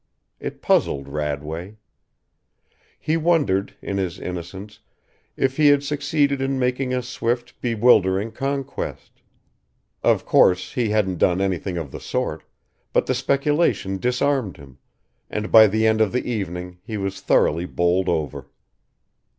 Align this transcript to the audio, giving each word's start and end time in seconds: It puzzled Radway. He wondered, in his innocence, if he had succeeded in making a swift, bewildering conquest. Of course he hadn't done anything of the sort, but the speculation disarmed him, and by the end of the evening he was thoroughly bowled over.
It 0.39 0.63
puzzled 0.63 1.07
Radway. 1.07 1.77
He 2.97 3.17
wondered, 3.17 3.75
in 3.83 3.97
his 3.99 4.19
innocence, 4.19 4.79
if 5.37 5.57
he 5.57 5.67
had 5.67 5.83
succeeded 5.83 6.41
in 6.41 6.57
making 6.57 6.91
a 6.91 7.03
swift, 7.03 7.61
bewildering 7.61 8.31
conquest. 8.31 9.21
Of 10.01 10.25
course 10.25 10.73
he 10.73 10.89
hadn't 10.89 11.19
done 11.19 11.39
anything 11.39 11.77
of 11.77 11.91
the 11.91 11.99
sort, 11.99 12.43
but 12.91 13.05
the 13.05 13.13
speculation 13.13 13.99
disarmed 13.99 14.57
him, 14.57 14.79
and 15.29 15.51
by 15.51 15.67
the 15.67 15.85
end 15.85 16.01
of 16.01 16.13
the 16.13 16.27
evening 16.27 16.79
he 16.81 16.97
was 16.97 17.21
thoroughly 17.21 17.67
bowled 17.67 18.09
over. 18.09 18.49